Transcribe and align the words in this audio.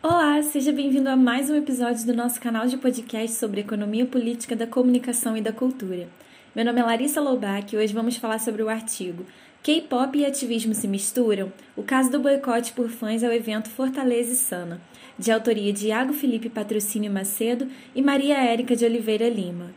Olá, 0.00 0.40
seja 0.44 0.70
bem-vindo 0.70 1.08
a 1.08 1.16
mais 1.16 1.50
um 1.50 1.56
episódio 1.56 2.06
do 2.06 2.14
nosso 2.14 2.40
canal 2.40 2.68
de 2.68 2.76
podcast 2.76 3.36
sobre 3.36 3.62
economia 3.62 4.06
política 4.06 4.54
da 4.54 4.64
comunicação 4.64 5.36
e 5.36 5.40
da 5.40 5.52
cultura. 5.52 6.08
Meu 6.54 6.64
nome 6.64 6.80
é 6.80 6.84
Larissa 6.84 7.20
Loubach 7.20 7.74
e 7.74 7.76
hoje 7.76 7.92
vamos 7.92 8.16
falar 8.16 8.38
sobre 8.38 8.62
o 8.62 8.68
artigo 8.68 9.26
K-pop 9.60 10.16
e 10.16 10.24
ativismo 10.24 10.72
se 10.72 10.86
misturam? 10.86 11.52
O 11.76 11.82
caso 11.82 12.12
do 12.12 12.20
boicote 12.20 12.74
por 12.74 12.88
fãs 12.88 13.24
ao 13.24 13.32
evento 13.32 13.68
Fortaleza 13.70 14.32
e 14.32 14.36
Sana, 14.36 14.80
de 15.18 15.32
autoria 15.32 15.72
de 15.72 15.88
Iago 15.88 16.12
Felipe 16.12 16.48
Patrocínio 16.48 17.10
Macedo 17.10 17.66
e 17.92 18.00
Maria 18.00 18.38
Érica 18.38 18.76
de 18.76 18.84
Oliveira 18.84 19.28
Lima. 19.28 19.74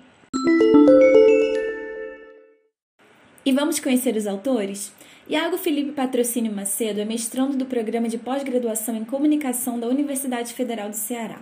E 3.43 3.51
vamos 3.51 3.79
conhecer 3.79 4.15
os 4.15 4.27
autores? 4.27 4.93
Iago 5.31 5.57
Felipe 5.57 5.93
Patrocínio 5.93 6.51
Macedo 6.51 6.99
é 6.99 7.05
mestrando 7.05 7.55
do 7.55 7.65
programa 7.65 8.09
de 8.09 8.17
pós-graduação 8.17 8.97
em 8.97 9.05
comunicação 9.05 9.79
da 9.79 9.87
Universidade 9.87 10.53
Federal 10.53 10.89
do 10.89 10.95
Ceará. 10.97 11.39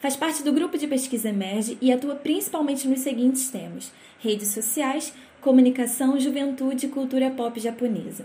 Faz 0.00 0.16
parte 0.16 0.42
do 0.42 0.52
grupo 0.52 0.76
de 0.76 0.88
pesquisa 0.88 1.28
Emerge 1.28 1.78
e 1.80 1.92
atua 1.92 2.16
principalmente 2.16 2.88
nos 2.88 2.98
seguintes 2.98 3.48
temas: 3.48 3.92
redes 4.18 4.48
sociais, 4.48 5.14
comunicação, 5.40 6.18
juventude 6.18 6.86
e 6.86 6.88
cultura 6.88 7.30
pop 7.30 7.60
japonesa. 7.60 8.24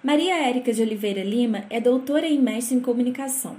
Maria 0.00 0.36
Érica 0.46 0.72
de 0.72 0.80
Oliveira 0.80 1.24
Lima 1.24 1.64
é 1.68 1.80
doutora 1.80 2.28
e 2.28 2.38
mestre 2.38 2.76
em 2.76 2.80
comunicação. 2.80 3.56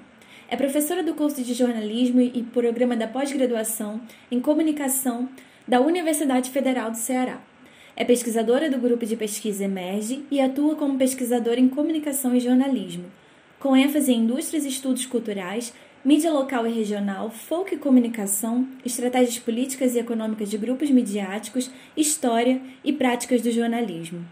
É 0.48 0.56
professora 0.56 1.04
do 1.04 1.16
curso 1.16 1.44
de 1.44 1.54
jornalismo 1.54 2.22
e 2.22 2.44
programa 2.44 2.95
da 2.95 3.09
pós-graduação 3.09 4.00
em 4.31 4.40
comunicação 4.40 5.28
da 5.67 5.81
Universidade 5.81 6.50
Federal 6.50 6.92
do 6.92 6.98
Ceará. 6.98 7.42
É 7.96 8.04
pesquisadora 8.04 8.72
do 8.72 8.80
grupo 8.80 9.06
de 9.06 9.16
pesquisa 9.16 9.66
Emerge 9.66 10.26
e 10.32 10.42
atua 10.42 10.76
como 10.76 10.98
pesquisadora 10.98 11.60
em 11.60 11.70
comunicação 11.70 12.36
e 12.36 12.40
jornalismo, 12.40 13.06
com 13.60 13.78
ênfase 13.78 14.12
em 14.12 14.22
indústrias 14.22 14.66
e 14.66 14.70
estudos 14.70 15.06
culturais, 15.06 15.72
mídia 16.04 16.32
local 16.34 16.66
e 16.66 16.72
regional, 16.72 17.30
folk 17.30 17.76
e 17.76 17.78
comunicação, 17.78 18.68
estratégias 18.84 19.38
políticas 19.38 19.94
e 19.94 20.00
econômicas 20.00 20.50
de 20.50 20.58
grupos 20.58 20.90
midiáticos, 20.90 21.70
história 21.95 22.59
e 22.84 22.92
práticas 22.92 23.44
do 23.44 23.52
jornalismo. 23.52 24.26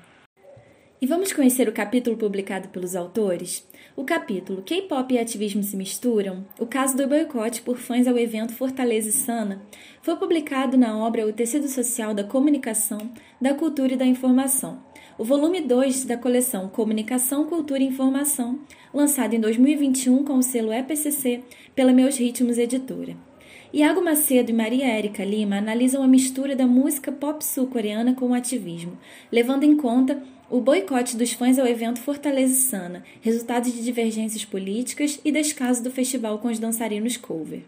E 1.00 1.06
vamos 1.06 1.32
conhecer 1.32 1.70
o 1.70 1.72
capítulo 1.72 2.18
publicado 2.18 2.70
pelos 2.70 2.96
autores? 2.96 3.64
O 3.94 4.06
capítulo 4.06 4.62
K-pop 4.62 5.14
e 5.14 5.20
ativismo 5.20 5.62
se 5.62 5.76
misturam, 5.76 6.46
o 6.58 6.66
caso 6.66 6.96
do 6.96 7.08
boicote 7.08 7.62
por 7.62 7.78
fãs 7.78 8.08
ao 8.08 8.18
evento 8.18 8.54
Fortaleza 8.54 9.10
e 9.10 9.12
Sana, 9.12 9.62
foi 10.02 10.16
publicado 10.16 10.78
na 10.78 10.98
obra 10.98 11.28
O 11.28 11.34
Tecido 11.34 11.68
Social 11.68 12.14
da 12.14 12.24
Comunicação, 12.24 13.12
da 13.40 13.54
Cultura 13.54 13.94
e 13.94 13.98
da 13.98 14.06
Informação, 14.06 14.82
o 15.18 15.26
volume 15.26 15.60
2 15.62 16.06
da 16.06 16.18
coleção 16.18 16.70
Comunicação, 16.70 17.46
Cultura 17.48 17.84
e 17.84 17.88
Informação, 17.88 18.62
lançado 18.94 19.34
em 19.34 19.40
2021 19.42 20.24
com 20.24 20.38
o 20.38 20.44
selo 20.44 20.72
EPCC 20.72 21.44
pela 21.76 21.92
Meus 21.92 22.18
Ritmos 22.18 22.58
Editora. 22.58 23.31
Iago 23.74 24.04
Macedo 24.04 24.52
e 24.52 24.54
Maria 24.54 24.86
Érica 24.86 25.24
Lima 25.24 25.56
analisam 25.56 26.04
a 26.04 26.08
mistura 26.08 26.58
da 26.58 26.68
música 26.68 27.10
pop 27.10 27.42
sul-coreana 27.42 28.14
com 28.14 28.28
o 28.28 28.34
ativismo, 28.34 28.98
levando 29.32 29.64
em 29.64 29.78
conta 29.78 30.22
o 30.50 30.60
boicote 30.60 31.16
dos 31.16 31.32
fãs 31.32 31.58
ao 31.58 31.66
evento 31.66 32.02
Fortaleza 32.02 32.54
Sana, 32.54 33.02
resultado 33.22 33.72
de 33.72 33.82
divergências 33.82 34.44
políticas 34.44 35.22
e 35.24 35.32
descaso 35.32 35.82
do 35.82 35.90
festival 35.90 36.40
com 36.40 36.50
os 36.50 36.60
dançarinos 36.60 37.16
cover. 37.16 37.62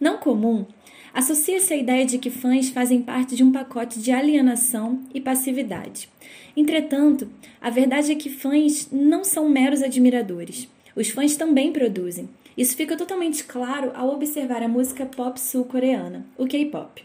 Não 0.00 0.18
comum, 0.18 0.66
associa-se 1.14 1.72
a 1.72 1.76
ideia 1.76 2.04
de 2.04 2.18
que 2.18 2.28
fãs 2.28 2.70
fazem 2.70 3.00
parte 3.00 3.36
de 3.36 3.44
um 3.44 3.52
pacote 3.52 4.00
de 4.00 4.10
alienação 4.10 5.00
e 5.14 5.20
passividade. 5.20 6.08
Entretanto, 6.56 7.30
a 7.60 7.70
verdade 7.70 8.10
é 8.10 8.16
que 8.16 8.28
fãs 8.28 8.88
não 8.90 9.22
são 9.22 9.48
meros 9.48 9.80
admiradores. 9.80 10.68
Os 10.96 11.10
fãs 11.10 11.36
também 11.36 11.72
produzem. 11.72 12.28
Isso 12.56 12.76
fica 12.76 12.96
totalmente 12.96 13.44
claro 13.44 13.92
ao 13.94 14.08
observar 14.14 14.62
a 14.62 14.68
música 14.68 15.04
pop 15.04 15.38
sul-coreana, 15.38 16.24
o 16.38 16.46
K-pop. 16.46 17.04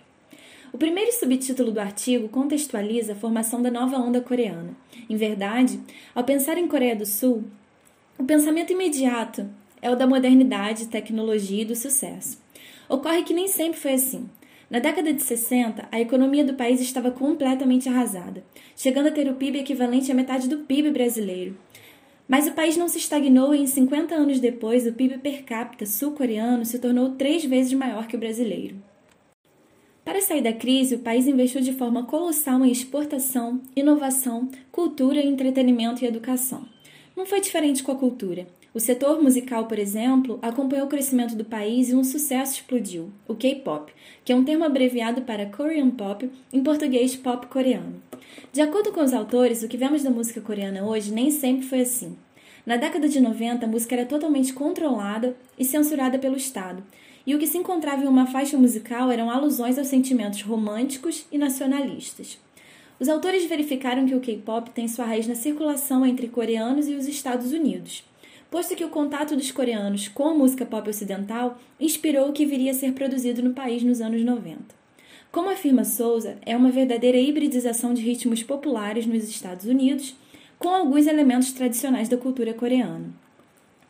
O 0.71 0.77
primeiro 0.77 1.11
subtítulo 1.11 1.71
do 1.71 1.81
artigo 1.81 2.29
contextualiza 2.29 3.11
a 3.11 3.15
formação 3.15 3.61
da 3.61 3.69
nova 3.69 3.97
onda 3.97 4.21
coreana. 4.21 4.73
Em 5.09 5.17
verdade, 5.17 5.81
ao 6.15 6.23
pensar 6.23 6.57
em 6.57 6.67
Coreia 6.67 6.95
do 6.95 7.05
Sul, 7.05 7.43
o 8.17 8.23
pensamento 8.23 8.71
imediato 8.71 9.49
é 9.81 9.91
o 9.91 9.95
da 9.95 10.07
modernidade, 10.07 10.87
tecnologia 10.87 11.63
e 11.63 11.65
do 11.65 11.75
sucesso. 11.75 12.41
Ocorre 12.87 13.23
que 13.23 13.33
nem 13.33 13.49
sempre 13.49 13.79
foi 13.79 13.93
assim. 13.93 14.29
Na 14.69 14.79
década 14.79 15.11
de 15.11 15.21
60, 15.21 15.85
a 15.91 15.99
economia 15.99 16.45
do 16.45 16.53
país 16.53 16.79
estava 16.79 17.11
completamente 17.11 17.89
arrasada, 17.89 18.41
chegando 18.73 19.07
a 19.07 19.11
ter 19.11 19.29
o 19.29 19.35
PIB 19.35 19.59
equivalente 19.59 20.09
à 20.09 20.15
metade 20.15 20.47
do 20.47 20.59
PIB 20.59 20.91
brasileiro. 20.91 21.57
Mas 22.31 22.47
o 22.47 22.53
país 22.53 22.77
não 22.77 22.87
se 22.87 22.97
estagnou 22.97 23.53
e, 23.53 23.59
em 23.59 23.67
50 23.67 24.15
anos 24.15 24.39
depois, 24.39 24.87
o 24.87 24.93
PIB 24.93 25.17
per 25.17 25.43
capita 25.43 25.85
sul-coreano 25.85 26.63
se 26.63 26.79
tornou 26.79 27.09
três 27.09 27.43
vezes 27.43 27.73
maior 27.73 28.07
que 28.07 28.15
o 28.15 28.19
brasileiro. 28.19 28.77
Para 30.05 30.21
sair 30.21 30.41
da 30.41 30.53
crise, 30.53 30.95
o 30.95 30.99
país 30.99 31.27
investiu 31.27 31.59
de 31.59 31.73
forma 31.73 32.05
colossal 32.05 32.63
em 32.63 32.71
exportação, 32.71 33.59
inovação, 33.75 34.47
cultura, 34.71 35.21
entretenimento 35.21 36.05
e 36.05 36.07
educação. 36.07 36.63
Não 37.17 37.25
foi 37.25 37.41
diferente 37.41 37.83
com 37.83 37.91
a 37.91 37.97
cultura. 37.97 38.47
O 38.73 38.79
setor 38.79 39.21
musical, 39.21 39.65
por 39.65 39.77
exemplo, 39.77 40.39
acompanhou 40.41 40.85
o 40.85 40.89
crescimento 40.89 41.35
do 41.35 41.43
país 41.43 41.89
e 41.89 41.95
um 41.95 42.03
sucesso 42.05 42.53
explodiu, 42.53 43.09
o 43.27 43.35
K-pop, 43.35 43.91
que 44.23 44.31
é 44.31 44.35
um 44.37 44.45
termo 44.45 44.63
abreviado 44.63 45.23
para 45.23 45.47
Korean 45.47 45.89
Pop, 45.89 46.31
em 46.53 46.63
português 46.63 47.13
pop 47.13 47.47
coreano. 47.47 48.01
De 48.51 48.61
acordo 48.61 48.91
com 48.91 49.03
os 49.03 49.13
autores, 49.13 49.63
o 49.63 49.67
que 49.67 49.77
vemos 49.77 50.03
da 50.03 50.09
música 50.09 50.41
coreana 50.41 50.83
hoje 50.83 51.11
nem 51.11 51.31
sempre 51.31 51.65
foi 51.65 51.81
assim. 51.81 52.17
Na 52.65 52.77
década 52.77 53.07
de 53.07 53.19
90, 53.19 53.65
a 53.65 53.69
música 53.69 53.95
era 53.95 54.05
totalmente 54.05 54.53
controlada 54.53 55.35
e 55.57 55.65
censurada 55.65 56.19
pelo 56.19 56.37
Estado, 56.37 56.83
e 57.25 57.33
o 57.33 57.39
que 57.39 57.47
se 57.47 57.57
encontrava 57.57 58.03
em 58.03 58.07
uma 58.07 58.27
faixa 58.27 58.57
musical 58.57 59.11
eram 59.11 59.29
alusões 59.29 59.77
aos 59.77 59.87
sentimentos 59.87 60.41
românticos 60.41 61.25
e 61.31 61.37
nacionalistas. 61.37 62.37
Os 62.99 63.09
autores 63.09 63.45
verificaram 63.45 64.05
que 64.05 64.13
o 64.13 64.19
K-pop 64.19 64.69
tem 64.71 64.87
sua 64.87 65.05
raiz 65.05 65.27
na 65.27 65.33
circulação 65.33 66.05
entre 66.05 66.27
coreanos 66.27 66.87
e 66.87 66.93
os 66.93 67.07
Estados 67.07 67.51
Unidos, 67.51 68.03
posto 68.51 68.75
que 68.75 68.85
o 68.85 68.89
contato 68.89 69.35
dos 69.35 69.51
coreanos 69.51 70.07
com 70.07 70.27
a 70.27 70.33
música 70.33 70.65
pop 70.65 70.87
ocidental 70.89 71.57
inspirou 71.79 72.29
o 72.29 72.33
que 72.33 72.45
viria 72.45 72.71
a 72.71 72.75
ser 72.75 72.93
produzido 72.93 73.41
no 73.41 73.53
país 73.53 73.81
nos 73.81 74.01
anos 74.01 74.23
90. 74.23 74.80
Como 75.31 75.49
afirma 75.49 75.85
Souza, 75.85 76.37
é 76.45 76.57
uma 76.57 76.71
verdadeira 76.71 77.17
hibridização 77.17 77.93
de 77.93 78.01
ritmos 78.01 78.43
populares 78.43 79.05
nos 79.05 79.29
Estados 79.29 79.65
Unidos 79.65 80.15
com 80.59 80.69
alguns 80.69 81.07
elementos 81.07 81.51
tradicionais 81.53 82.09
da 82.09 82.17
cultura 82.17 82.53
coreana. 82.53 83.09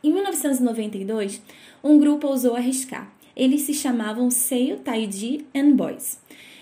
Em 0.03 0.12
1992, 0.12 1.41
um 1.84 2.00
grupo 2.00 2.28
ousou 2.28 2.56
arriscar 2.56 3.12
eles 3.35 3.62
se 3.62 3.74
chamavam 3.74 4.30
Seiyu 4.30 4.78
Taiji 4.78 5.46
and 5.56 5.72
Boys. 5.72 6.19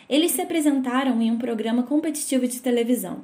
Eles 0.07 0.31
se 0.31 0.41
apresentaram 0.41 1.22
em 1.22 1.31
um 1.31 1.38
programa 1.38 1.84
competitivo 1.84 2.47
de 2.47 2.62
televisão. 2.62 3.23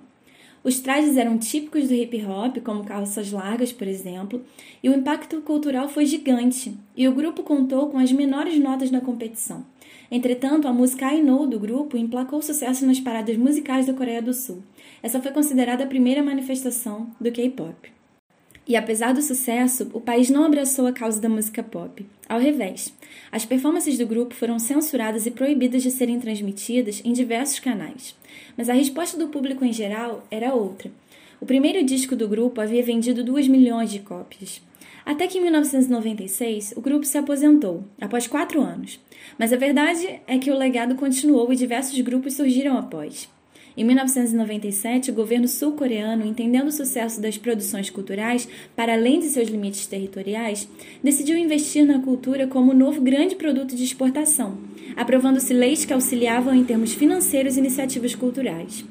Os 0.65 0.79
trajes 0.79 1.15
eram 1.15 1.37
típicos 1.37 1.89
do 1.89 1.93
hip 1.93 2.25
hop, 2.25 2.57
como 2.63 2.83
calças 2.83 3.31
largas, 3.31 3.71
por 3.71 3.87
exemplo, 3.87 4.43
e 4.81 4.89
o 4.89 4.95
impacto 4.95 5.39
cultural 5.41 5.87
foi 5.87 6.07
gigante, 6.07 6.75
e 6.97 7.07
o 7.07 7.13
grupo 7.13 7.43
contou 7.43 7.87
com 7.89 7.99
as 7.99 8.11
menores 8.11 8.59
notas 8.59 8.89
na 8.89 8.99
competição. 8.99 9.63
Entretanto, 10.09 10.67
a 10.67 10.73
música 10.73 11.13
I 11.13 11.23
do 11.23 11.59
grupo 11.59 11.95
emplacou 11.95 12.41
sucesso 12.41 12.83
nas 12.83 12.99
paradas 12.99 13.37
musicais 13.37 13.85
da 13.85 13.93
Coreia 13.93 14.23
do 14.23 14.33
Sul. 14.33 14.63
Essa 15.03 15.21
foi 15.21 15.31
considerada 15.31 15.83
a 15.83 15.87
primeira 15.87 16.23
manifestação 16.23 17.11
do 17.21 17.31
K-pop. 17.31 17.93
E 18.67 18.75
apesar 18.75 19.13
do 19.13 19.21
sucesso, 19.21 19.89
o 19.93 20.01
país 20.01 20.29
não 20.29 20.43
abraçou 20.43 20.87
a 20.87 20.91
causa 20.91 21.21
da 21.21 21.29
música 21.29 21.61
pop. 21.61 22.03
Ao 22.27 22.39
revés, 22.39 22.91
as 23.31 23.45
performances 23.45 23.97
do 23.97 24.07
grupo 24.07 24.33
foram 24.33 24.57
censuradas 24.57 25.27
e 25.27 25.31
proibidas 25.31 25.83
de 25.83 25.91
serem 25.91 26.19
transmitidas 26.19 26.99
em 27.05 27.13
diversos 27.13 27.59
canais. 27.59 28.15
Mas 28.57 28.67
a 28.67 28.73
resposta 28.73 29.17
do 29.17 29.27
público 29.27 29.63
em 29.63 29.71
geral 29.71 30.25
era 30.31 30.55
outra. 30.55 30.91
O 31.39 31.45
primeiro 31.45 31.83
disco 31.83 32.15
do 32.15 32.27
grupo 32.27 32.59
havia 32.59 32.81
vendido 32.81 33.23
2 33.23 33.47
milhões 33.47 33.91
de 33.91 33.99
cópias. 33.99 34.61
Até 35.05 35.27
que 35.27 35.37
em 35.37 35.41
1996 35.41 36.73
o 36.75 36.81
grupo 36.81 37.05
se 37.05 37.19
aposentou, 37.19 37.83
após 38.01 38.25
quatro 38.25 38.61
anos. 38.61 38.99
Mas 39.37 39.53
a 39.53 39.57
verdade 39.57 40.21
é 40.25 40.39
que 40.39 40.49
o 40.49 40.57
legado 40.57 40.95
continuou 40.95 41.53
e 41.53 41.55
diversos 41.55 41.99
grupos 42.01 42.33
surgiram 42.33 42.75
após. 42.77 43.29
Em 43.77 43.83
1997, 43.83 45.11
o 45.11 45.13
governo 45.13 45.49
sul-coreano, 45.49 46.25
entendendo 46.25 46.67
o 46.67 46.71
sucesso 46.71 47.19
das 47.19 47.37
produções 47.37 47.89
culturais 47.89 48.47
para 48.73 48.93
além 48.93 49.19
de 49.19 49.25
seus 49.25 49.49
limites 49.49 49.85
territoriais, 49.85 50.67
decidiu 51.03 51.37
investir 51.37 51.85
na 51.85 51.99
cultura 51.99 52.47
como 52.47 52.73
novo 52.73 53.01
grande 53.01 53.35
produto 53.35 53.75
de 53.75 53.83
exportação, 53.83 54.57
aprovando-se 54.95 55.53
leis 55.53 55.83
que 55.83 55.91
auxiliavam 55.91 56.55
em 56.55 56.63
termos 56.63 56.93
financeiros 56.93 57.57
iniciativas 57.57 58.15
culturais. 58.15 58.85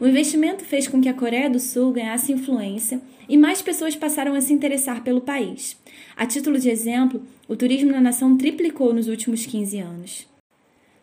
O 0.00 0.06
investimento 0.06 0.64
fez 0.64 0.86
com 0.86 1.00
que 1.00 1.08
a 1.08 1.14
Coreia 1.14 1.50
do 1.50 1.58
Sul 1.58 1.92
ganhasse 1.92 2.32
influência 2.32 3.00
e 3.28 3.36
mais 3.36 3.60
pessoas 3.60 3.96
passaram 3.96 4.34
a 4.34 4.40
se 4.40 4.52
interessar 4.52 5.02
pelo 5.02 5.20
país. 5.20 5.76
A 6.16 6.24
título 6.26 6.60
de 6.60 6.70
exemplo, 6.70 7.20
o 7.48 7.56
turismo 7.56 7.90
na 7.90 8.00
nação 8.00 8.36
triplicou 8.36 8.94
nos 8.94 9.08
últimos 9.08 9.44
15 9.44 9.78
anos. 9.78 10.37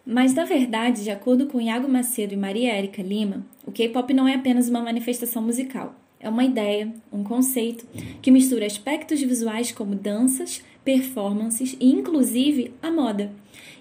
Mas, 0.06 0.34
na 0.34 0.46
verdade, 0.46 1.04
de 1.04 1.10
acordo 1.10 1.48
com 1.48 1.60
Iago 1.60 1.88
Macedo 1.88 2.34
e 2.34 2.38
Maria 2.38 2.74
Érica 2.74 3.02
Lima, 3.02 3.44
o 3.66 3.72
K-pop 3.72 4.13
não 4.13 4.28
é 4.28 4.36
apenas 4.36 4.69
uma 4.69 4.81
manifestação 4.81 5.42
musical. 5.42 5.96
É 6.19 6.30
uma 6.30 6.44
ideia, 6.44 6.94
um 7.12 7.24
conceito, 7.24 7.86
que 8.22 8.31
mistura 8.31 8.66
aspectos 8.66 9.19
visuais 9.22 9.72
como 9.72 9.96
danças, 9.96 10.63
performances 10.84 11.75
e, 11.80 11.92
inclusive, 11.92 12.74
a 12.81 12.92
moda. 12.92 13.31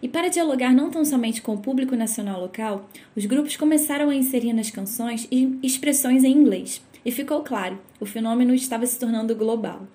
E 0.03 0.09
para 0.09 0.29
dialogar 0.29 0.75
não 0.75 0.91
tão 0.91 1.05
somente 1.05 1.43
com 1.43 1.55
o 1.55 1.59
público 1.59 1.95
nacional 1.95 2.41
local, 2.41 2.89
os 3.15 3.27
grupos 3.27 3.57
começaram 3.57 4.09
a 4.09 4.15
inserir 4.15 4.53
nas 4.53 4.71
canções 4.71 5.29
expressões 5.63 6.25
em 6.25 6.33
inglês. 6.33 6.83
E 7.05 7.11
ficou 7.11 7.43
claro, 7.43 7.79
o 8.01 8.07
fenômeno 8.07 8.55
estava 8.55 8.87
se 8.87 8.99
tornando 8.99 9.37
global. 9.37 9.87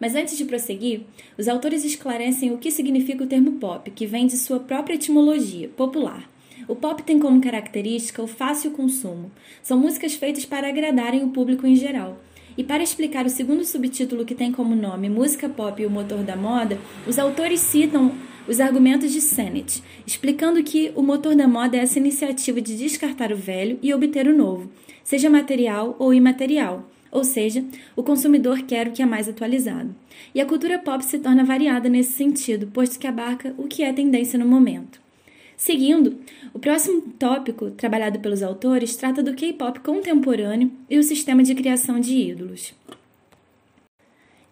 Mas 0.00 0.14
antes 0.14 0.36
de 0.36 0.44
prosseguir, 0.44 1.02
os 1.38 1.48
autores 1.48 1.84
esclarecem 1.84 2.52
o 2.52 2.58
que 2.58 2.70
significa 2.70 3.24
o 3.24 3.26
termo 3.26 3.52
pop, 3.52 3.90
que 3.90 4.06
vem 4.06 4.26
de 4.26 4.36
sua 4.36 4.60
própria 4.60 4.94
etimologia, 4.94 5.68
popular. 5.68 6.30
O 6.68 6.74
pop 6.74 7.02
tem 7.02 7.18
como 7.18 7.40
característica 7.40 8.22
o 8.22 8.26
fácil 8.26 8.72
consumo. 8.72 9.30
São 9.62 9.78
músicas 9.78 10.14
feitas 10.14 10.44
para 10.44 10.68
agradarem 10.68 11.22
o 11.22 11.28
público 11.28 11.66
em 11.66 11.76
geral. 11.76 12.18
E 12.58 12.64
para 12.64 12.82
explicar 12.82 13.26
o 13.26 13.30
segundo 13.30 13.64
subtítulo 13.64 14.24
que 14.24 14.34
tem 14.34 14.50
como 14.50 14.74
nome 14.74 15.08
Música 15.08 15.48
Pop 15.48 15.80
e 15.80 15.86
o 15.86 15.90
Motor 15.90 16.24
da 16.24 16.34
Moda, 16.34 16.78
os 17.06 17.18
autores 17.18 17.60
citam 17.60 18.12
os 18.48 18.60
argumentos 18.60 19.12
de 19.12 19.20
Sennett, 19.20 19.82
explicando 20.06 20.62
que 20.62 20.92
o 20.94 21.02
motor 21.02 21.34
da 21.34 21.48
moda 21.48 21.76
é 21.76 21.80
essa 21.80 21.98
iniciativa 21.98 22.60
de 22.60 22.76
descartar 22.76 23.32
o 23.32 23.36
velho 23.36 23.78
e 23.82 23.92
obter 23.92 24.28
o 24.28 24.36
novo, 24.36 24.70
seja 25.02 25.28
material 25.28 25.96
ou 25.98 26.14
imaterial, 26.14 26.88
ou 27.10 27.24
seja, 27.24 27.64
o 27.94 28.02
consumidor 28.02 28.62
quer 28.62 28.88
o 28.88 28.92
que 28.92 29.02
é 29.02 29.06
mais 29.06 29.28
atualizado. 29.28 29.94
E 30.34 30.40
a 30.40 30.46
cultura 30.46 30.78
pop 30.78 31.04
se 31.04 31.18
torna 31.18 31.44
variada 31.44 31.88
nesse 31.88 32.12
sentido, 32.12 32.66
posto 32.68 32.98
que 32.98 33.06
abarca 33.06 33.54
o 33.56 33.64
que 33.64 33.82
é 33.82 33.92
tendência 33.92 34.38
no 34.38 34.46
momento. 34.46 35.00
Seguindo, 35.56 36.18
o 36.52 36.58
próximo 36.58 37.00
tópico, 37.18 37.70
trabalhado 37.70 38.20
pelos 38.20 38.42
autores, 38.42 38.94
trata 38.94 39.22
do 39.22 39.34
K-pop 39.34 39.80
contemporâneo 39.80 40.70
e 40.88 40.98
o 40.98 41.02
sistema 41.02 41.42
de 41.42 41.54
criação 41.54 41.98
de 41.98 42.14
ídolos. 42.14 42.74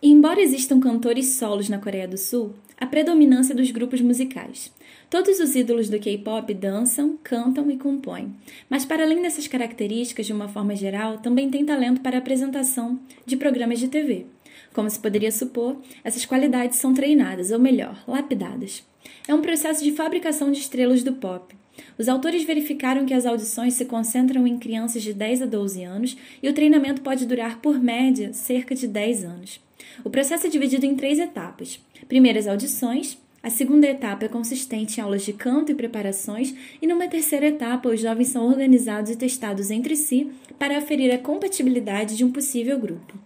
E 0.00 0.10
embora 0.10 0.40
existam 0.40 0.80
cantores 0.80 1.34
solos 1.34 1.68
na 1.68 1.78
Coreia 1.78 2.08
do 2.08 2.16
Sul, 2.16 2.54
a 2.78 2.86
predominância 2.86 3.54
dos 3.54 3.70
grupos 3.70 4.00
musicais. 4.00 4.72
Todos 5.10 5.38
os 5.38 5.54
ídolos 5.54 5.88
do 5.88 5.98
K-pop 5.98 6.52
dançam, 6.54 7.18
cantam 7.22 7.70
e 7.70 7.76
compõem, 7.76 8.34
mas 8.68 8.84
para 8.84 9.04
além 9.04 9.22
dessas 9.22 9.46
características, 9.46 10.26
de 10.26 10.32
uma 10.32 10.48
forma 10.48 10.74
geral, 10.74 11.18
também 11.18 11.50
têm 11.50 11.64
talento 11.64 12.00
para 12.00 12.16
a 12.16 12.18
apresentação 12.18 12.98
de 13.24 13.36
programas 13.36 13.78
de 13.78 13.88
TV. 13.88 14.26
Como 14.72 14.90
se 14.90 14.98
poderia 14.98 15.30
supor, 15.30 15.76
essas 16.02 16.24
qualidades 16.24 16.78
são 16.78 16.92
treinadas, 16.92 17.52
ou 17.52 17.58
melhor, 17.58 18.02
lapidadas. 18.08 18.82
É 19.28 19.34
um 19.34 19.40
processo 19.40 19.84
de 19.84 19.92
fabricação 19.92 20.50
de 20.50 20.58
estrelas 20.58 21.02
do 21.02 21.12
pop. 21.12 21.54
Os 21.98 22.08
autores 22.08 22.44
verificaram 22.44 23.06
que 23.06 23.14
as 23.14 23.26
audições 23.26 23.74
se 23.74 23.84
concentram 23.84 24.46
em 24.46 24.58
crianças 24.58 25.02
de 25.02 25.12
10 25.12 25.42
a 25.42 25.46
12 25.46 25.84
anos 25.84 26.16
e 26.42 26.48
o 26.48 26.52
treinamento 26.52 27.02
pode 27.02 27.26
durar, 27.26 27.60
por 27.60 27.80
média, 27.80 28.32
cerca 28.32 28.74
de 28.74 28.88
10 28.88 29.24
anos. 29.24 29.60
O 30.02 30.10
processo 30.10 30.46
é 30.46 30.50
dividido 30.50 30.86
em 30.86 30.96
três 30.96 31.18
etapas: 31.18 31.80
primeiras 32.08 32.46
audições, 32.46 33.18
a 33.42 33.50
segunda 33.50 33.86
etapa 33.86 34.24
é 34.24 34.28
consistente 34.28 34.98
em 34.98 35.02
aulas 35.02 35.22
de 35.22 35.32
canto 35.34 35.70
e 35.70 35.74
preparações, 35.74 36.54
e 36.80 36.86
numa 36.86 37.06
terceira 37.08 37.46
etapa, 37.46 37.90
os 37.90 38.00
jovens 38.00 38.28
são 38.28 38.46
organizados 38.46 39.10
e 39.10 39.16
testados 39.16 39.70
entre 39.70 39.96
si 39.96 40.30
para 40.58 40.78
aferir 40.78 41.12
a 41.12 41.18
compatibilidade 41.18 42.16
de 42.16 42.24
um 42.24 42.32
possível 42.32 42.78
grupo. 42.78 43.23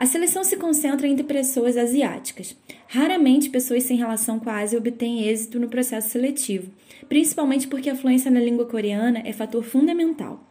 A 0.00 0.06
seleção 0.06 0.42
se 0.42 0.56
concentra 0.56 1.06
entre 1.06 1.22
pessoas 1.22 1.76
asiáticas. 1.76 2.56
Raramente 2.86 3.50
pessoas 3.50 3.82
sem 3.82 3.98
relação 3.98 4.40
com 4.40 4.48
a 4.48 4.56
Ásia 4.56 4.78
obtêm 4.78 5.28
êxito 5.28 5.60
no 5.60 5.68
processo 5.68 6.08
seletivo, 6.08 6.72
principalmente 7.06 7.68
porque 7.68 7.90
a 7.90 7.94
fluência 7.94 8.30
na 8.30 8.40
língua 8.40 8.64
coreana 8.64 9.20
é 9.26 9.32
fator 9.34 9.62
fundamental. 9.62 10.42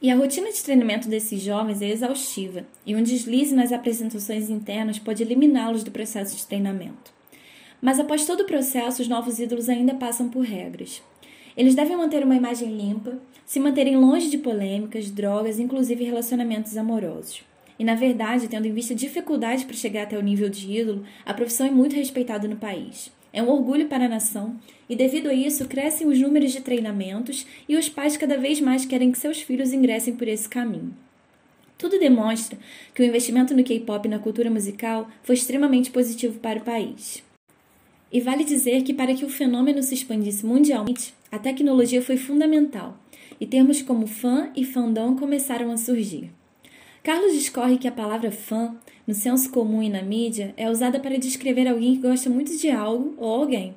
E 0.00 0.10
a 0.10 0.16
rotina 0.16 0.50
de 0.50 0.64
treinamento 0.64 1.10
desses 1.10 1.42
jovens 1.42 1.82
é 1.82 1.90
exaustiva, 1.90 2.64
e 2.86 2.96
um 2.96 3.02
deslize 3.02 3.54
nas 3.54 3.70
apresentações 3.70 4.48
internas 4.48 4.98
pode 4.98 5.22
eliminá-los 5.22 5.84
do 5.84 5.90
processo 5.90 6.34
de 6.34 6.46
treinamento. 6.46 7.12
Mas 7.82 8.00
após 8.00 8.24
todo 8.24 8.44
o 8.44 8.46
processo, 8.46 9.02
os 9.02 9.08
novos 9.08 9.38
ídolos 9.38 9.68
ainda 9.68 9.92
passam 9.92 10.30
por 10.30 10.42
regras. 10.42 11.02
Eles 11.54 11.74
devem 11.74 11.98
manter 11.98 12.24
uma 12.24 12.34
imagem 12.34 12.74
limpa, 12.74 13.18
se 13.44 13.60
manterem 13.60 13.98
longe 13.98 14.30
de 14.30 14.38
polêmicas, 14.38 15.10
drogas, 15.10 15.58
inclusive 15.58 16.02
relacionamentos 16.02 16.78
amorosos. 16.78 17.44
E 17.78 17.84
na 17.84 17.94
verdade, 17.94 18.48
tendo 18.48 18.66
em 18.66 18.72
vista 18.72 18.94
dificuldades 18.94 19.64
para 19.64 19.74
chegar 19.74 20.04
até 20.04 20.16
o 20.16 20.22
nível 20.22 20.48
de 20.48 20.70
ídolo, 20.70 21.04
a 21.24 21.34
profissão 21.34 21.66
é 21.66 21.70
muito 21.70 21.96
respeitada 21.96 22.46
no 22.46 22.56
país. 22.56 23.10
É 23.32 23.42
um 23.42 23.48
orgulho 23.48 23.88
para 23.88 24.04
a 24.04 24.08
nação 24.08 24.56
e, 24.88 24.94
devido 24.94 25.28
a 25.28 25.34
isso, 25.34 25.66
crescem 25.66 26.06
os 26.06 26.20
números 26.20 26.52
de 26.52 26.60
treinamentos 26.60 27.44
e 27.68 27.76
os 27.76 27.88
pais 27.88 28.16
cada 28.16 28.38
vez 28.38 28.60
mais 28.60 28.84
querem 28.84 29.10
que 29.10 29.18
seus 29.18 29.42
filhos 29.42 29.72
ingressem 29.72 30.14
por 30.14 30.28
esse 30.28 30.48
caminho. 30.48 30.94
Tudo 31.76 31.98
demonstra 31.98 32.56
que 32.94 33.02
o 33.02 33.04
investimento 33.04 33.54
no 33.54 33.64
K-pop 33.64 34.06
e 34.06 34.10
na 34.10 34.20
cultura 34.20 34.48
musical 34.48 35.08
foi 35.24 35.34
extremamente 35.34 35.90
positivo 35.90 36.38
para 36.38 36.60
o 36.60 36.64
país. 36.64 37.24
E 38.12 38.20
vale 38.20 38.44
dizer 38.44 38.82
que 38.84 38.94
para 38.94 39.12
que 39.14 39.24
o 39.24 39.28
fenômeno 39.28 39.82
se 39.82 39.94
expandisse 39.94 40.46
mundialmente, 40.46 41.12
a 41.32 41.38
tecnologia 41.38 42.00
foi 42.00 42.16
fundamental, 42.16 42.96
e 43.40 43.46
termos 43.46 43.82
como 43.82 44.06
fã 44.06 44.52
e 44.54 44.64
fandom 44.64 45.16
começaram 45.16 45.72
a 45.72 45.76
surgir. 45.76 46.30
Carlos 47.04 47.34
discorre 47.34 47.76
que 47.76 47.86
a 47.86 47.92
palavra 47.92 48.32
fã, 48.32 48.74
no 49.06 49.12
senso 49.12 49.50
comum 49.50 49.82
e 49.82 49.90
na 49.90 50.00
mídia, 50.00 50.54
é 50.56 50.70
usada 50.70 50.98
para 50.98 51.18
descrever 51.18 51.68
alguém 51.68 51.96
que 51.96 52.08
gosta 52.08 52.30
muito 52.30 52.56
de 52.56 52.70
algo 52.70 53.12
ou 53.18 53.42
alguém. 53.42 53.76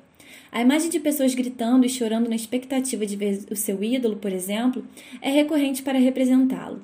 A 0.50 0.62
imagem 0.62 0.88
de 0.88 0.98
pessoas 0.98 1.34
gritando 1.34 1.84
e 1.84 1.90
chorando 1.90 2.30
na 2.30 2.34
expectativa 2.34 3.04
de 3.04 3.16
ver 3.16 3.44
o 3.50 3.54
seu 3.54 3.84
ídolo, 3.84 4.16
por 4.16 4.32
exemplo, 4.32 4.82
é 5.20 5.28
recorrente 5.28 5.82
para 5.82 5.98
representá-lo. 5.98 6.80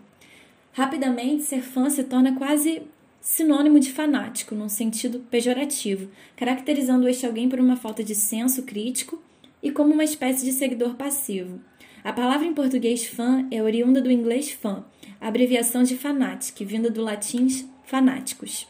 Rapidamente, 0.72 1.44
ser 1.44 1.62
fã 1.62 1.88
se 1.88 2.04
torna 2.04 2.36
quase 2.36 2.82
sinônimo 3.22 3.80
de 3.80 3.90
fanático, 3.90 4.54
num 4.54 4.68
sentido 4.68 5.20
pejorativo, 5.30 6.10
caracterizando 6.36 7.08
este 7.08 7.24
alguém 7.24 7.48
por 7.48 7.58
uma 7.58 7.74
falta 7.74 8.04
de 8.04 8.14
senso 8.14 8.64
crítico 8.64 9.18
e 9.62 9.70
como 9.70 9.94
uma 9.94 10.04
espécie 10.04 10.44
de 10.44 10.52
seguidor 10.52 10.94
passivo. 10.94 11.58
A 12.04 12.12
palavra 12.12 12.46
em 12.46 12.52
português 12.52 13.06
fã 13.06 13.48
é 13.50 13.62
oriunda 13.62 13.98
do 13.98 14.12
inglês 14.12 14.50
fan, 14.50 14.84
abreviação 15.18 15.82
de 15.82 15.96
fanatic, 15.96 16.62
vinda 16.62 16.90
do 16.90 17.00
latim 17.00 17.48
fanáticos. 17.86 18.68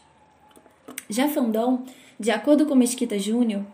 Já 1.09 1.27
fandom, 1.27 1.83
de 2.17 2.31
acordo 2.31 2.65
com 2.65 2.75
Mesquita 2.75 3.19
Júnior, 3.19 3.65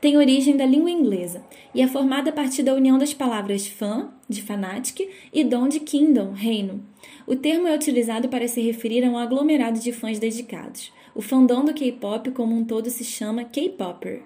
tem 0.00 0.16
origem 0.16 0.56
da 0.56 0.64
língua 0.64 0.92
inglesa 0.92 1.42
e 1.74 1.82
é 1.82 1.88
formada 1.88 2.30
a 2.30 2.32
partir 2.32 2.62
da 2.62 2.72
união 2.72 2.96
das 2.96 3.12
palavras 3.12 3.66
fan, 3.66 4.08
de 4.28 4.40
fanatic, 4.40 5.10
e 5.32 5.42
dom, 5.42 5.66
de 5.66 5.80
kingdom, 5.80 6.30
reino. 6.30 6.80
O 7.26 7.34
termo 7.34 7.66
é 7.66 7.74
utilizado 7.74 8.28
para 8.28 8.46
se 8.46 8.60
referir 8.60 9.04
a 9.04 9.10
um 9.10 9.18
aglomerado 9.18 9.80
de 9.80 9.92
fãs 9.92 10.20
dedicados. 10.20 10.92
O 11.12 11.20
fandom 11.20 11.64
do 11.64 11.74
K-pop 11.74 12.30
como 12.30 12.54
um 12.54 12.64
todo 12.64 12.88
se 12.88 13.02
chama 13.02 13.42
K-popper. 13.42 14.22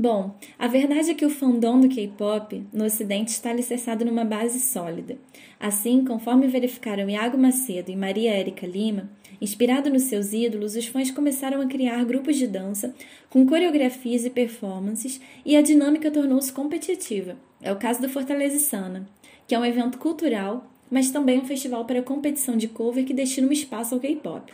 Bom, 0.00 0.38
a 0.56 0.68
verdade 0.68 1.10
é 1.10 1.14
que 1.14 1.26
o 1.26 1.30
fandom 1.30 1.80
do 1.80 1.88
K-pop 1.88 2.64
no 2.72 2.84
Ocidente 2.84 3.32
está 3.32 3.50
alicerçado 3.50 4.04
numa 4.04 4.24
base 4.24 4.60
sólida. 4.60 5.18
Assim, 5.58 6.04
conforme 6.04 6.46
verificaram 6.46 7.10
Iago 7.10 7.36
Macedo 7.36 7.90
e 7.90 7.96
Maria 7.96 8.32
Érica 8.32 8.64
Lima, 8.64 9.10
Inspirado 9.40 9.88
nos 9.88 10.02
seus 10.04 10.32
ídolos, 10.32 10.74
os 10.74 10.86
fãs 10.86 11.10
começaram 11.10 11.60
a 11.60 11.66
criar 11.66 12.04
grupos 12.04 12.36
de 12.36 12.46
dança 12.46 12.94
com 13.30 13.46
coreografias 13.46 14.24
e 14.24 14.30
performances 14.30 15.20
e 15.46 15.56
a 15.56 15.62
dinâmica 15.62 16.10
tornou-se 16.10 16.52
competitiva. 16.52 17.36
É 17.62 17.72
o 17.72 17.76
caso 17.76 18.00
do 18.00 18.08
Fortaleza 18.08 18.58
Sana, 18.58 19.08
que 19.46 19.54
é 19.54 19.58
um 19.58 19.64
evento 19.64 19.98
cultural, 19.98 20.68
mas 20.90 21.10
também 21.10 21.38
um 21.38 21.44
festival 21.44 21.84
para 21.84 22.02
competição 22.02 22.56
de 22.56 22.66
cover 22.66 23.04
que 23.04 23.14
destina 23.14 23.46
um 23.46 23.52
espaço 23.52 23.94
ao 23.94 24.00
K-pop. 24.00 24.52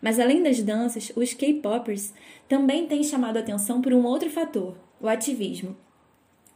Mas 0.00 0.18
além 0.18 0.42
das 0.42 0.62
danças, 0.62 1.12
os 1.16 1.32
K-popers 1.32 2.12
também 2.48 2.86
têm 2.86 3.02
chamado 3.02 3.36
a 3.36 3.40
atenção 3.40 3.80
por 3.80 3.92
um 3.92 4.04
outro 4.04 4.28
fator, 4.30 4.76
o 5.00 5.08
ativismo. 5.08 5.76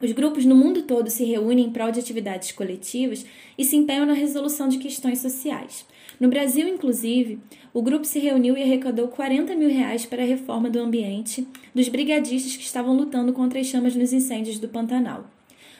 Os 0.01 0.13
grupos 0.13 0.45
no 0.45 0.55
mundo 0.55 0.83
todo 0.83 1.11
se 1.11 1.25
reúnem 1.25 1.67
em 1.67 1.71
prol 1.71 1.91
de 1.91 1.99
atividades 1.99 2.53
coletivas 2.53 3.27
e 3.57 3.65
se 3.65 3.75
empenham 3.75 4.07
na 4.07 4.13
resolução 4.13 4.69
de 4.69 4.79
questões 4.79 5.19
sociais. 5.19 5.85
No 6.21 6.29
Brasil, 6.29 6.69
inclusive, 6.69 7.41
o 7.75 7.83
grupo 7.83 8.05
se 8.05 8.21
reuniu 8.21 8.57
e 8.57 8.63
arrecadou 8.63 9.09
40 9.09 9.57
mil 9.57 9.69
reais 9.69 10.07
para 10.07 10.23
a 10.23 10.27
reforma 10.27 10.71
do 10.71 10.79
ambiente 10.79 11.47
dos 11.75 11.89
brigadistas 11.89 12.57
que 12.57 12.63
estavam 12.63 12.97
lutando 12.97 13.33
contra 13.33 13.59
as 13.59 13.67
chamas 13.67 13.97
nos 13.97 14.13
incêndios 14.13 14.59
do 14.59 14.69
Pantanal. 14.69 15.38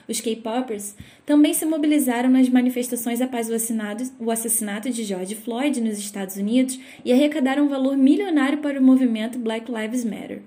Os 0.09 0.23
K-popers 0.23 0.97
também 1.27 1.53
se 1.53 1.67
mobilizaram 1.67 2.31
nas 2.31 2.49
manifestações 2.49 3.21
após 3.21 3.51
o, 3.51 4.31
assassinato 4.31 4.89
de 4.89 5.05
George 5.05 5.35
Floyd 5.35 5.83
nos 5.83 5.99
Estados 5.99 6.37
Unidos 6.37 6.81
e 7.05 7.13
arrecadaram 7.13 7.67
um 7.67 7.69
valor 7.69 7.95
milionário 7.95 8.59
para 8.59 8.81
o 8.81 8.83
movimento 8.83 9.39
Black 9.39 9.71
Lives 9.71 10.07
Matter. 10.07 10.41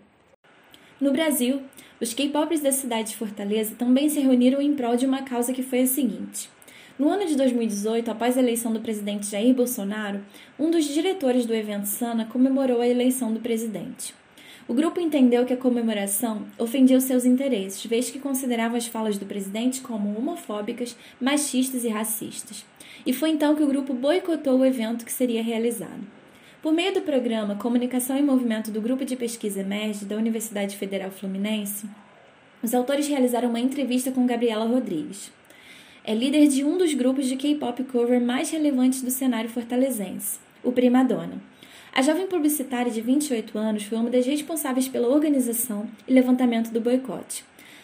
No 1.00 1.12
Brasil, 1.12 1.62
os 2.02 2.12
K-popers 2.12 2.62
da 2.62 2.72
cidade 2.72 3.12
de 3.12 3.18
Fortaleza 3.18 3.76
também 3.78 4.10
se 4.10 4.20
reuniram 4.20 4.60
em 4.60 4.74
prol 4.74 4.96
de 4.96 5.06
uma 5.06 5.22
causa 5.22 5.54
que 5.54 5.62
foi 5.62 5.82
a 5.82 5.88
seguinte: 5.88 6.50
no 6.98 7.08
ano 7.10 7.28
de 7.28 7.36
2018, 7.36 8.10
após 8.10 8.38
a 8.38 8.42
eleição 8.42 8.74
do 8.74 8.80
presidente 8.80 9.28
Jair 9.28 9.54
Bolsonaro, 9.54 10.22
um 10.58 10.72
dos 10.72 10.86
diretores 10.86 11.46
do 11.46 11.54
evento 11.54 11.86
Sana 11.86 12.26
comemorou 12.26 12.82
a 12.82 12.88
eleição 12.88 13.32
do 13.32 13.40
presidente. 13.40 14.21
O 14.68 14.74
grupo 14.74 15.00
entendeu 15.00 15.46
que 15.46 15.54
a 15.54 15.58
comemoração 15.58 16.46
ofendia 16.58 16.98
os 16.98 17.04
seus 17.04 17.26
interesses, 17.26 17.86
vez 17.86 18.10
que 18.10 18.20
considerava 18.20 18.78
as 18.78 18.88
falas 18.88 19.18
do 19.18 19.26
presidente 19.26 19.82
como 19.82 20.18
homofóbicas, 20.18 20.96
machistas 21.20 21.84
e 21.84 21.90
racistas. 21.90 22.66
E 23.06 23.12
foi 23.12 23.32
então 23.32 23.56
que 23.56 23.64
o 23.64 23.68
grupo 23.68 23.94
boicotou 23.94 24.60
o 24.60 24.66
evento 24.66 25.04
que 25.04 25.12
seria 25.12 25.44
realizado. 25.44 26.08
Por 26.62 26.72
meio 26.72 26.94
do 26.94 27.02
programa 27.02 27.56
Comunicação 27.56 28.16
em 28.16 28.22
Movimento 28.22 28.70
do 28.70 28.80
Grupo 28.80 29.04
de 29.04 29.16
Pesquisa 29.16 29.62
Emerge 29.62 30.06
da 30.06 30.16
Universidade 30.16 30.78
Federal 30.78 31.10
Fluminense, 31.10 31.88
os 32.62 32.76
autores 32.76 33.08
realizaram 33.08 33.50
uma 33.50 33.60
entrevista 33.60 34.12
com 34.12 34.28
Gabriela 34.28 34.66
Rodrigues. 34.66 35.32
É 36.04 36.14
líder 36.14 36.48
de 36.48 36.64
um 36.64 36.78
dos 36.78 36.94
grupos 36.94 37.28
de 37.28 37.36
K-pop 37.36 37.84
cover 37.86 38.22
mais 38.22 38.52
relevantes 38.52 39.02
do 39.02 39.10
cenário 39.10 39.50
fortalezense, 39.50 40.40
o 40.64 40.72
Prima 40.72 41.04
Donna. 41.04 41.42
A 41.94 42.02
jovem 42.02 42.26
publicitária 42.26 42.90
de 42.90 43.02
28 43.02 43.58
anos 43.58 43.84
foi 43.84 43.98
uma 43.98 44.10
das 44.10 44.26
responsáveis 44.26 44.88
pela 44.88 45.10
organização 45.10 45.90
e 46.08 46.14
levantamento 46.14 46.72
do 46.72 46.80
boicote. 46.80 47.44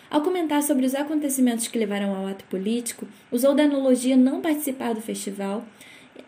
Ao 0.09 0.21
comentar 0.21 0.63
sobre 0.63 0.85
os 0.85 0.95
acontecimentos 0.95 1.67
que 1.67 1.77
levaram 1.77 2.15
ao 2.15 2.25
ato 2.25 2.45
político, 2.45 3.05
usou 3.29 3.53
da 3.53 3.63
analogia 3.63 4.15
não 4.15 4.39
participar 4.39 4.93
do 4.93 5.01
festival, 5.01 5.65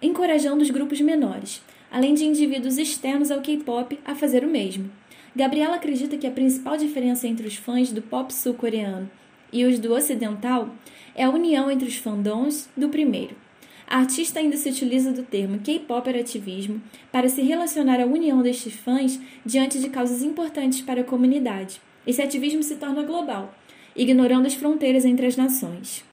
encorajando 0.01 0.61
os 0.61 0.69
grupos 0.69 0.99
menores, 0.99 1.61
além 1.89 2.13
de 2.13 2.25
indivíduos 2.25 2.77
externos 2.77 3.31
ao 3.31 3.39
K-pop 3.39 3.97
a 4.03 4.13
fazer 4.13 4.43
o 4.43 4.49
mesmo. 4.49 4.91
Gabriela 5.33 5.77
acredita 5.77 6.17
que 6.17 6.27
a 6.27 6.31
principal 6.31 6.75
diferença 6.75 7.27
entre 7.27 7.47
os 7.47 7.55
fãs 7.55 7.93
do 7.93 8.01
pop 8.01 8.33
sul-coreano 8.33 9.09
e 9.53 9.63
os 9.63 9.79
do 9.79 9.93
ocidental 9.93 10.69
é 11.15 11.23
a 11.23 11.29
união 11.29 11.71
entre 11.71 11.87
os 11.87 11.95
fandoms 11.95 12.67
do 12.75 12.89
primeiro. 12.89 13.35
A 13.91 13.97
artista 13.97 14.39
ainda 14.39 14.55
se 14.55 14.69
utiliza 14.69 15.11
do 15.11 15.23
termo 15.23 15.57
K-pop 15.61 16.07
ativismo 16.11 16.79
para 17.11 17.27
se 17.27 17.41
relacionar 17.41 17.99
à 17.99 18.05
união 18.05 18.39
destes 18.43 18.75
fãs 18.75 19.19
diante 19.43 19.79
de 19.79 19.89
causas 19.89 20.21
importantes 20.21 20.79
para 20.79 21.01
a 21.01 21.03
comunidade. 21.03 21.81
Esse 22.05 22.21
ativismo 22.21 22.61
se 22.61 22.75
torna 22.75 23.01
global, 23.01 23.51
ignorando 23.95 24.45
as 24.45 24.53
fronteiras 24.53 25.05
entre 25.05 25.25
as 25.25 25.35
nações. 25.35 26.03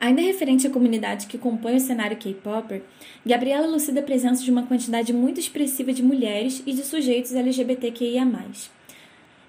Ainda 0.00 0.22
referente 0.22 0.66
à 0.66 0.70
comunidade 0.70 1.26
que 1.26 1.36
compõe 1.36 1.76
o 1.76 1.80
cenário 1.80 2.16
K-Popper, 2.16 2.82
Gabriela 3.26 3.66
elucida 3.66 4.00
a 4.00 4.02
presença 4.02 4.42
de 4.42 4.50
uma 4.50 4.62
quantidade 4.62 5.12
muito 5.12 5.38
expressiva 5.38 5.92
de 5.92 6.02
mulheres 6.02 6.62
e 6.66 6.72
de 6.72 6.82
sujeitos 6.82 7.34
LGBTQIA. 7.34 8.26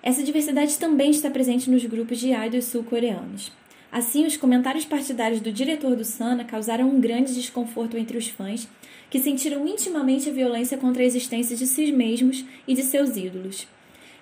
Essa 0.04 0.22
diversidade 0.22 0.78
também 0.78 1.12
está 1.12 1.30
presente 1.30 1.70
nos 1.70 1.86
grupos 1.86 2.20
de 2.20 2.34
idols 2.34 2.66
sul-coreanos. 2.66 3.54
Assim, 3.92 4.26
os 4.26 4.36
comentários 4.36 4.86
partidários 4.86 5.40
do 5.40 5.52
diretor 5.52 5.96
do 5.96 6.04
Sana 6.04 6.44
causaram 6.44 6.90
um 6.90 7.00
grande 7.00 7.34
desconforto 7.34 7.98
entre 7.98 8.18
os 8.18 8.28
fãs, 8.28 8.68
que 9.10 9.20
sentiram 9.20 9.68
intimamente 9.68 10.30
a 10.30 10.34
violência 10.34 10.78
contra 10.78 11.02
a 11.02 11.06
existência 11.06 11.56
de 11.56 11.66
si 11.66 11.92
mesmos 11.92 12.44
e 12.68 12.74
de 12.74 12.84
seus 12.84 13.16
ídolos. 13.16 13.68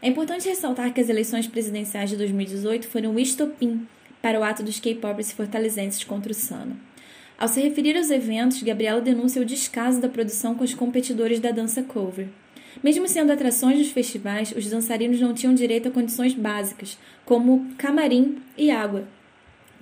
É 0.01 0.07
importante 0.07 0.48
ressaltar 0.48 0.93
que 0.93 1.01
as 1.01 1.10
eleições 1.10 1.48
presidenciais 1.48 2.12
de 2.12 2.17
2018 2.17 2.88
foram 2.88 3.15
o 3.15 3.19
estopim 3.19 3.88
para 4.22 4.39
o 4.39 4.43
ato 4.43 4.62
dos 4.62 4.79
K-popers 4.79 5.31
fortalezenses 5.31 6.03
contra 6.03 6.31
o 6.31 6.36
Sana. 6.36 6.77
Ao 7.38 7.48
se 7.48 7.60
referir 7.60 7.98
aos 7.98 8.12
eventos, 8.12 8.62
Gabriela 8.62 9.01
denuncia 9.01 9.41
o 9.41 9.45
descaso 9.45 10.00
da 10.00 10.07
produção 10.07 10.55
com 10.55 10.63
os 10.63 10.74
competidores 10.74 11.39
da 11.39 11.51
dança 11.51 11.84
cover. 11.84 12.27
Mesmo 12.84 13.07
sendo 13.07 13.31
atrações 13.31 13.77
dos 13.77 13.91
festivais, 13.91 14.53
os 14.55 14.69
dançarinos 14.69 15.19
não 15.19 15.34
tinham 15.34 15.53
direito 15.53 15.88
a 15.88 15.91
condições 15.91 16.34
básicas, 16.34 16.98
como 17.25 17.67
camarim 17.77 18.38
e 18.57 18.69
água, 18.69 19.07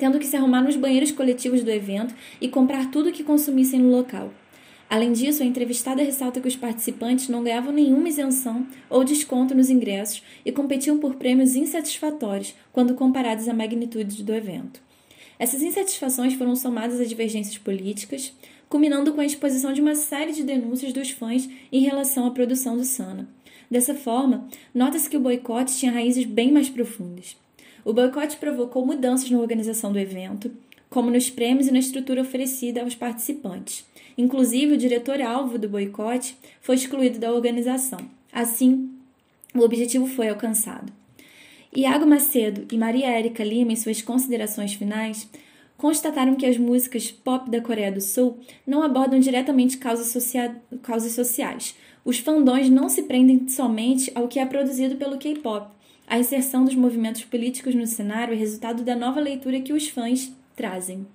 tendo 0.04 0.20
que 0.20 0.28
se 0.28 0.36
arrumar 0.36 0.62
nos 0.62 0.76
banheiros 0.76 1.14
coletivos 1.14 1.64
do 1.64 1.72
evento 1.72 2.14
e 2.42 2.50
comprar 2.50 2.92
tudo 2.92 3.08
o 3.08 3.12
que 3.14 3.24
consumissem 3.24 3.80
no 3.80 3.90
local. 3.90 4.34
Além 4.90 5.14
disso, 5.14 5.42
a 5.42 5.46
entrevistada 5.46 6.04
ressalta 6.04 6.42
que 6.42 6.48
os 6.50 6.58
participantes 6.58 7.30
não 7.30 7.42
ganhavam 7.42 7.72
nenhuma 7.72 8.10
isenção 8.10 8.68
ou 8.90 9.06
desconto 9.06 9.56
nos 9.56 9.70
ingressos 9.70 10.22
e 10.46 10.52
competiam 10.52 10.98
por 10.98 11.16
prêmios 11.16 11.56
insatisfatórios 11.56 12.54
quando 12.74 12.96
comparados 12.96 13.48
à 13.48 13.54
magnitude 13.54 14.24
do 14.24 14.34
evento. 14.34 14.82
Essas 15.40 15.62
insatisfações 15.62 16.34
foram 16.34 16.58
somadas 16.58 17.00
a 17.00 17.06
divergências 17.06 17.58
políticas, 17.58 18.34
culminando 18.68 19.14
com 19.14 19.22
a 19.22 19.26
exposição 19.26 19.72
de 19.72 19.80
uma 19.80 19.96
série 19.96 20.34
de 20.34 20.44
denúncias 20.44 20.92
dos 20.92 21.12
fãs 21.12 21.48
em 21.72 21.80
relação 21.80 22.28
à 22.28 22.32
produção 22.32 22.76
do 22.76 22.84
Sana. 22.84 23.26
Dessa 23.72 23.96
forma, 23.96 24.50
nota-se 24.76 25.10
que 25.10 25.16
o 25.16 25.22
boicote 25.22 25.78
tinha 25.78 25.94
raízes 25.94 26.26
bem 26.26 26.52
mais 26.52 26.68
profundas. 26.68 27.42
O 27.86 27.94
boicote 27.94 28.38
provocou 28.38 28.86
mudanças 28.86 29.30
na 29.30 29.40
organização 29.40 29.92
do 29.92 30.00
evento, 30.00 30.52
como 30.90 31.10
nos 31.10 31.30
prêmios 31.30 31.68
e 31.68 31.72
na 31.72 31.80
estrutura 31.80 32.22
oferecida 32.22 32.82
aos 32.82 32.96
participantes. 32.96 33.86
Inclusive, 34.18 34.74
o 34.74 34.78
diretor-alvo 34.78 35.58
do 35.58 35.68
boicote 35.68 36.38
foi 36.62 36.76
excluído 36.76 37.20
da 37.20 37.34
organização. 37.34 38.00
Assim, 38.32 38.90
o 39.54 39.60
objetivo 39.62 40.06
foi 40.06 40.30
alcançado. 40.30 40.94
Iago 41.76 42.06
Macedo 42.06 42.68
e 42.72 42.78
Maria 42.78 43.10
Érica 43.10 43.44
Lima, 43.44 43.72
em 43.72 43.76
suas 43.76 44.02
considerações 44.02 44.76
finais, 44.76 45.28
constataram 45.76 46.36
que 46.36 46.46
as 46.46 46.58
músicas 46.58 47.12
pop 47.12 47.50
da 47.50 47.60
Coreia 47.60 47.92
do 47.92 48.00
Sul 48.00 48.38
não 48.66 48.84
abordam 48.84 49.20
diretamente 49.20 49.78
causas, 49.78 50.08
socia 50.08 50.56
causas 50.84 51.14
sociais. 51.14 51.76
Os 52.06 52.20
fandões 52.20 52.70
não 52.70 52.88
se 52.88 53.04
prendem 53.04 53.48
somente 53.48 54.12
ao 54.14 54.28
que 54.28 54.40
é 54.40 54.46
produzido 54.46 54.96
pelo 54.96 55.18
K-pop, 55.18 55.68
a 56.08 56.18
inserção 56.18 56.66
dos 56.66 56.76
movimentos 56.76 57.24
políticos 57.24 57.74
no 57.76 57.88
cenário 57.88 58.34
é 58.34 58.38
resultado 58.38 58.84
da 58.84 58.96
nova 58.96 59.20
leitura 59.20 59.62
que 59.62 59.74
os 59.74 59.88
fãs 59.88 60.32
trazem. 60.56 61.06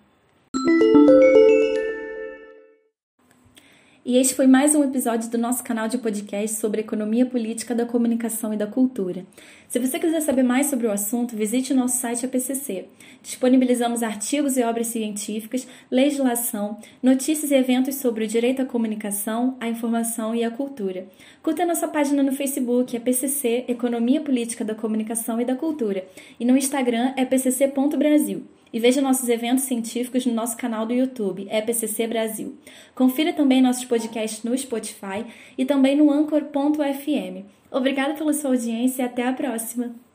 E 4.09 4.17
este 4.17 4.35
foi 4.35 4.47
mais 4.47 4.75
um 4.75 4.83
episódio 4.83 5.29
do 5.29 5.37
nosso 5.37 5.62
canal 5.62 5.87
de 5.87 5.99
podcast 5.99 6.57
sobre 6.57 6.81
economia 6.81 7.27
política 7.27 7.75
da 7.75 7.85
comunicação 7.85 8.55
e 8.55 8.57
da 8.57 8.67
cultura. 8.67 9.27
Se 9.69 9.79
você 9.79 9.99
quiser 9.99 10.23
saber 10.23 10.43
mais 10.43 10.69
sobre 10.69 10.87
o 10.87 10.91
assunto, 10.91 11.37
visite 11.37 11.75
o 11.75 11.77
nosso 11.77 11.99
site 11.99 12.25
APCC. 12.25 12.87
Disponibilizamos 13.23 14.03
artigos 14.03 14.57
e 14.57 14.62
obras 14.62 14.87
científicas, 14.87 15.69
legislação, 15.91 16.79
notícias 17.03 17.50
e 17.50 17.55
eventos 17.55 17.97
sobre 17.97 18.25
o 18.25 18.27
direito 18.27 18.62
à 18.62 18.65
comunicação, 18.65 19.59
à 19.61 19.69
informação 19.69 20.35
e 20.35 20.43
à 20.43 20.50
cultura. 20.50 21.07
Curta 21.43 21.67
nossa 21.67 21.87
página 21.87 22.23
no 22.23 22.33
Facebook, 22.33 22.97
APCC 22.97 23.67
Economia 23.69 24.23
Política 24.23 24.65
da 24.65 24.75
Comunicação 24.75 25.38
e 25.38 25.45
da 25.45 25.55
Cultura, 25.55 26.03
e 26.41 26.47
no 26.47 26.57
Instagram 26.57 27.12
é 27.15 27.27
pcc.brasil. 27.27 28.43
E 28.72 28.78
veja 28.78 29.00
nossos 29.00 29.28
eventos 29.28 29.64
científicos 29.64 30.26
no 30.26 30.32
nosso 30.32 30.56
canal 30.56 30.87
do 30.87 30.92
YouTube, 30.92 31.46
EPCC 31.50 32.06
Brasil. 32.06 32.56
Confira 32.94 33.32
também 33.32 33.62
nossos 33.62 33.84
podcasts 33.84 34.42
no 34.42 34.56
Spotify 34.56 35.25
e 35.56 35.64
também 35.64 35.96
no 35.96 36.10
Anchor.fm. 36.10 37.44
Obrigada 37.70 38.14
pela 38.14 38.32
sua 38.32 38.50
audiência 38.50 39.02
e 39.02 39.06
até 39.06 39.26
a 39.26 39.32
próxima! 39.32 40.08